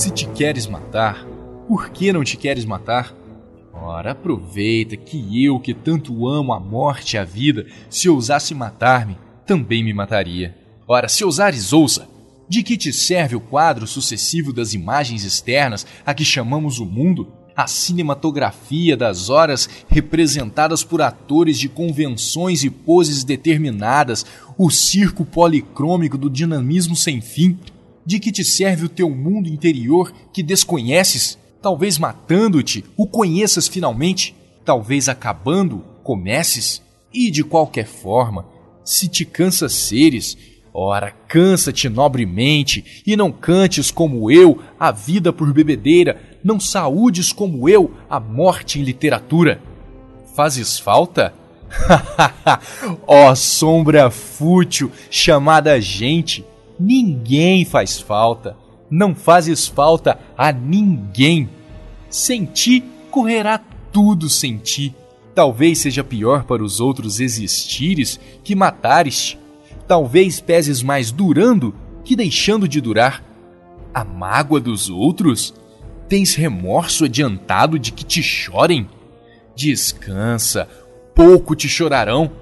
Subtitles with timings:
[0.00, 1.26] Se te queres matar,
[1.68, 3.14] por que não te queres matar?
[3.70, 9.18] Ora, aproveita que eu, que tanto amo a morte e a vida, se ousasse matar-me,
[9.44, 10.56] também me mataria.
[10.88, 12.08] Ora, se ousares, ouça!
[12.48, 17.30] De que te serve o quadro sucessivo das imagens externas a que chamamos o mundo?
[17.54, 24.24] A cinematografia das horas representadas por atores de convenções e poses determinadas,
[24.56, 27.58] o circo policrômico do dinamismo sem fim?
[28.10, 31.38] De que te serve o teu mundo interior que desconheces?
[31.62, 34.34] Talvez matando-te, o conheças finalmente.
[34.64, 36.82] Talvez acabando, comeces.
[37.14, 38.44] E de qualquer forma,
[38.84, 40.36] se te cansa seres,
[40.74, 47.68] ora, cansa-te nobremente, e não cantes como eu a vida por bebedeira, não saúdes como
[47.68, 49.62] eu a morte em literatura.
[50.34, 51.32] Fazes falta?
[53.06, 56.44] Ó oh, sombra fútil chamada gente,
[56.80, 58.56] ninguém faz falta,
[58.90, 61.48] não fazes falta a ninguém.
[62.08, 63.58] Sem ti correrá
[63.92, 64.94] tudo sem ti.
[65.34, 69.38] Talvez seja pior para os outros existires que matares.
[69.86, 73.22] Talvez peses mais durando que deixando de durar.
[73.92, 75.54] A mágoa dos outros?
[76.08, 78.88] Tens remorso adiantado de que te chorem?
[79.54, 80.68] Descansa,
[81.14, 82.32] pouco te chorarão.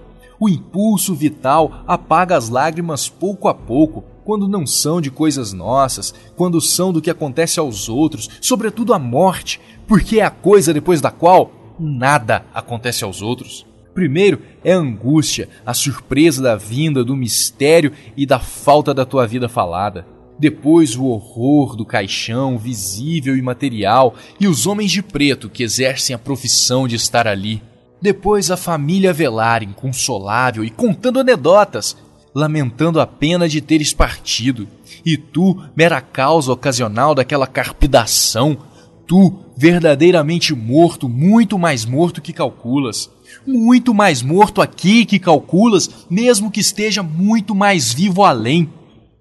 [0.41, 6.12] O impulso vital apaga as lágrimas pouco a pouco, quando não são de coisas nossas,
[6.37, 11.01] quando são do que acontece aos outros, sobretudo a morte, porque é a coisa depois
[11.01, 13.65] da qual nada acontece aos outros.
[13.95, 19.27] Primeiro é a angústia, a surpresa da vinda, do mistério e da falta da tua
[19.27, 20.07] vida falada.
[20.39, 26.14] Depois o horror do caixão visível e material e os homens de preto que exercem
[26.14, 27.63] a profissão de estar ali.
[27.98, 31.97] Depois a família velar, inconsolável e contando anedotas,
[32.34, 34.68] lamentando a pena de teres partido.
[35.05, 38.58] E tu, mera causa ocasional daquela carpidação,
[39.06, 43.11] tu, verdadeiramente morto, muito mais morto que calculas.
[43.46, 48.70] Muito mais morto aqui que calculas, mesmo que esteja muito mais vivo além.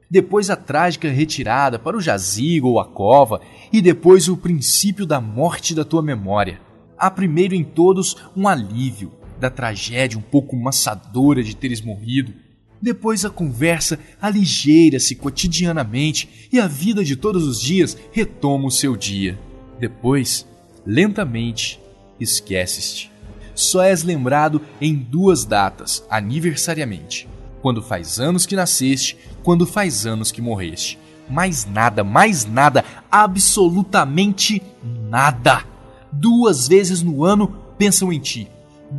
[0.10, 3.42] Depois a trágica retirada para o jazigo ou a cova,
[3.72, 9.12] e depois o princípio da morte da tua memória há primeiro em todos um alívio
[9.40, 12.34] da tragédia um pouco maçadora de teres morrido.
[12.82, 18.96] Depois a conversa aligeira-se cotidianamente e a vida de todos os dias retoma o seu
[18.96, 19.38] dia.
[19.80, 20.46] Depois,
[20.86, 21.80] lentamente,
[22.20, 23.12] esqueces-te.
[23.56, 27.28] Só és lembrado em duas datas, aniversariamente:
[27.62, 31.00] quando faz anos que nasceste, quando faz anos que morreste.
[31.30, 34.62] Mais nada, mais nada, absolutamente
[35.10, 35.66] nada
[36.12, 38.48] duas vezes no ano pensam em ti.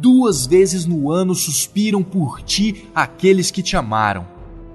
[0.01, 4.29] Duas vezes no ano suspiram por ti aqueles que te amaram.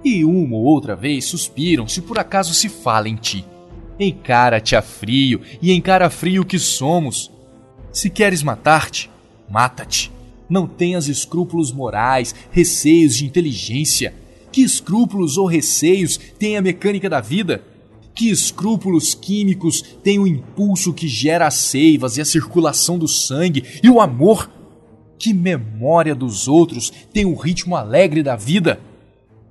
[0.03, 3.45] E uma ou outra vez suspiram se por acaso se fala em ti.
[3.97, 7.31] Encara-te a frio e encara frio que somos.
[7.89, 9.09] Se queres matar-te,
[9.50, 10.12] mata-te.
[10.50, 14.13] Não tenhas escrúpulos morais, receios de inteligência.
[14.51, 17.63] Que escrúpulos ou receios tem a mecânica da vida?
[18.13, 23.63] Que escrúpulos químicos têm o impulso que gera as seivas e a circulação do sangue
[23.81, 24.50] e o amor?
[25.23, 28.81] Que memória dos outros tem o ritmo alegre da vida?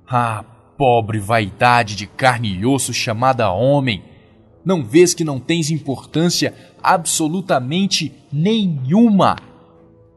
[0.07, 0.43] Ah,
[0.77, 4.03] pobre vaidade de carne e osso chamada homem!
[4.63, 9.35] Não vês que não tens importância absolutamente nenhuma?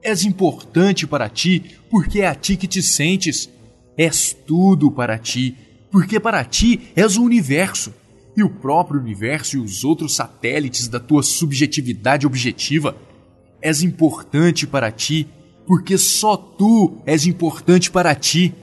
[0.03, 3.49] És importante para ti porque é a ti que te sentes.
[3.97, 5.57] És tudo para ti,
[5.91, 7.95] porque para ti és o universo
[8.37, 12.95] e o próprio universo e os outros satélites da tua subjetividade objetiva.
[13.63, 15.27] És importante para ti,
[15.67, 18.55] porque só tu és importante para ti.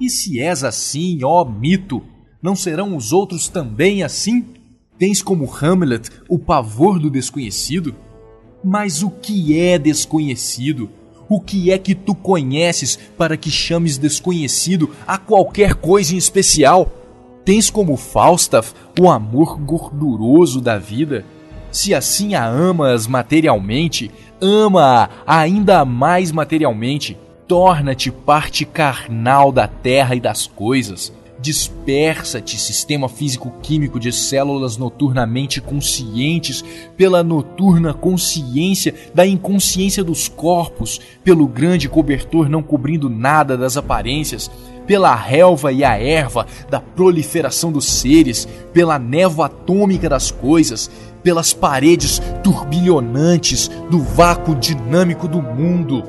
[0.00, 2.02] E se és assim, ó mito,
[2.42, 4.46] não serão os outros também assim?
[4.98, 7.94] Tens como Hamlet o pavor do desconhecido?
[8.62, 10.90] Mas o que é desconhecido?
[11.28, 16.90] O que é que tu conheces para que chames desconhecido a qualquer coisa em especial?
[17.44, 21.24] Tens como Falstaff o amor gorduroso da vida?
[21.72, 27.16] Se assim a amas materialmente, ama-a ainda mais materialmente.
[27.46, 31.12] Torna-te parte carnal da terra e das coisas.
[31.40, 36.62] Dispersa-te, sistema físico-químico de células noturnamente conscientes,
[36.96, 44.50] pela noturna consciência da inconsciência dos corpos, pelo grande cobertor não cobrindo nada das aparências,
[44.86, 50.90] pela relva e a erva da proliferação dos seres, pela névoa atômica das coisas,
[51.22, 56.04] pelas paredes turbilhonantes do vácuo dinâmico do mundo.